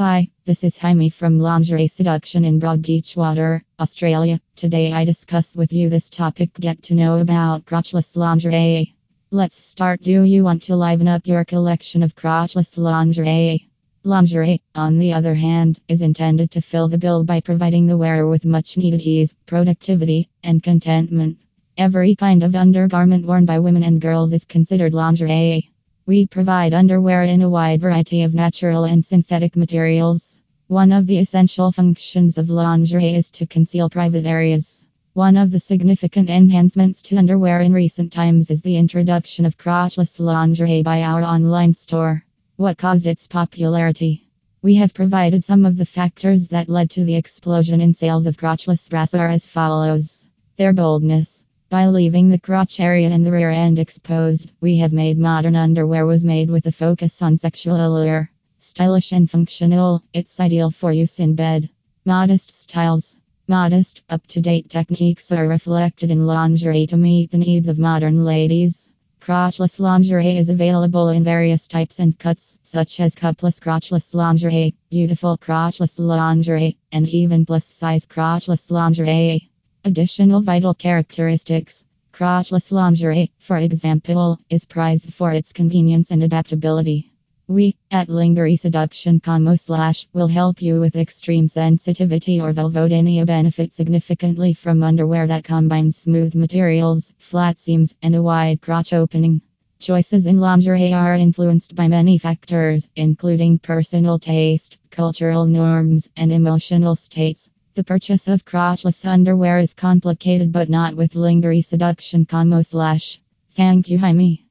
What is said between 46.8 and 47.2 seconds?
to the